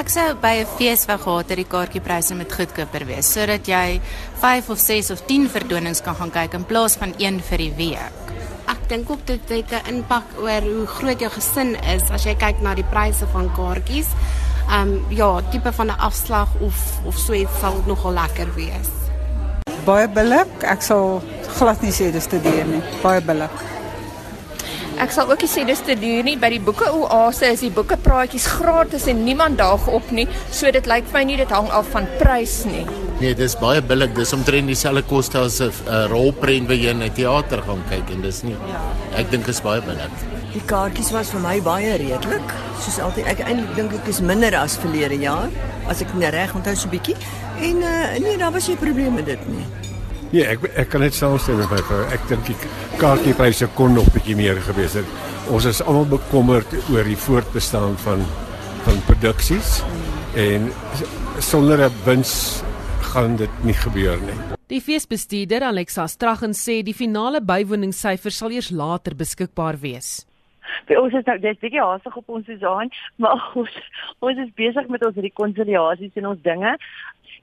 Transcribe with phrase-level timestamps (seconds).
[0.00, 4.00] Ek sou by 'n fees wou gehad het die kaartjiepryse moet goedkoper wees sodat jy
[4.40, 7.74] 5 of 6 of 10 verdonings kan gaan kyk in plaas van een vir die
[7.76, 8.30] week.
[8.66, 12.34] Ek dink ook dit het 'n impak oor hoe groot jou gesin is as jy
[12.34, 14.08] kyk na die pryse van kaartjies.
[14.70, 18.88] Ehm um, ja, tipe van 'n afslag of of so iets sal nogal lekker wees.
[19.84, 20.62] Baie billik.
[20.62, 21.22] Ek sal
[21.58, 22.82] glad nie sê dis te duur nie.
[23.02, 23.69] Baie billik.
[25.00, 26.34] Ek sal ook nie sê dis te duur nie.
[26.36, 30.26] By die boeke Oase is die boeke praatjies gratis en niemand daag op nie.
[30.52, 32.84] So dit lyk vir my nie dit hang af van prys nie.
[33.20, 34.12] Nee, dis baie billik.
[34.16, 38.42] Dis omtrent dieselfde koste as 'n uh, rolprent by 'n teater gaan kyk en dis
[38.42, 38.56] nie.
[38.68, 38.80] Ja.
[39.16, 40.12] Ek dink dit is baie billik.
[40.52, 42.52] Die kaartjies was vir my baie redelik.
[42.84, 45.48] Soos altyd, ek eintlik dink ek is minder as verlede jaar,
[45.88, 47.16] as ek net reg onthou so 'n bietjie.
[47.60, 49.89] En uh, nee, daar was nie probleme met dit nie.
[50.30, 52.04] Nee, ek ek kan net saamstem met my vrou.
[52.14, 52.54] Ek dink die
[53.00, 55.16] kaartjiepryse kon nog bietjie meer gewees het.
[55.50, 58.22] Ons is almal bekommerd oor die voortbestaan van
[58.84, 59.82] van produksies
[60.38, 60.70] en
[61.38, 62.62] sonder 'n wins
[63.12, 64.38] gaan dit nie gebeur nie.
[64.70, 70.29] Die feesbestuurder Alexa Straggen sê die finale bywoningssyfer sal eers later beskikbaar wees.
[70.88, 73.78] Vir ons is nou dis bietjie haastig op ons Susan, maar ons
[74.18, 76.76] ons is besig met ons rekonsiliasies en ons dinge.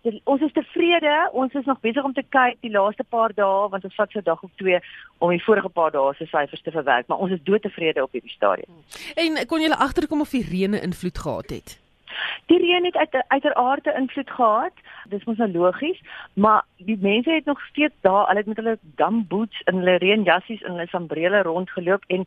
[0.06, 1.16] Dit, ons is tevrede.
[1.34, 4.24] Ons is nog besig om te kyk die laaste paar dae want ons vat 'n
[4.24, 4.80] dag of twee
[5.18, 8.38] om die vorige paar dae se syfers te verwerk, maar ons is doodtevrede op hierdie
[8.38, 8.72] stadium.
[9.16, 11.87] En kon jy agterkom of die reën invloed gehad het?
[12.48, 14.76] Die reën het uit uiteraard 'n invloed gehad.
[15.10, 16.02] Dis mos nou logies,
[16.34, 20.62] maar die mense het nog steeds daar, hulle het met hulle gamboots en hulle reënjassies
[20.62, 22.24] en hulle sambrele rondgeloop en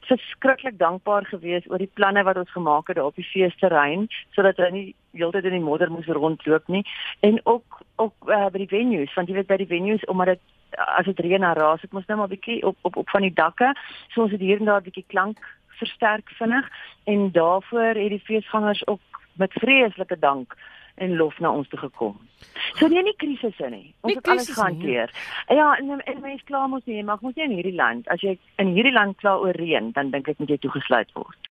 [0.00, 4.70] verskriklik dankbaar gewees oor die planne wat ons gemaak het op die feesterrein sodat hulle
[4.70, 6.84] nie heeltyd in die modder moes rondloop nie
[7.20, 10.40] en ook ook uh, by die venues, want jy weet by die venues omdat dit
[10.98, 13.34] as dit reën en raas, dit mos nou maar bietjie op op op van die
[13.34, 13.74] dakke,
[14.08, 15.38] so ons het hier en daar 'n bietjie klank
[15.80, 16.66] versterk vinnig
[17.04, 20.56] en daarvoor het die feesgangers ook met vreeslike dank
[21.00, 22.16] en lof na ons toe gekom.
[22.78, 23.94] So nee nie krisisse nie.
[24.00, 25.12] Ons het alles gehanteer.
[25.48, 28.08] Ja, en, en mense kla mos nie, mag mos nie in hierdie land.
[28.12, 31.48] As jy in hierdie land kla oor reën, dan dink ek moet jy toegesluit word.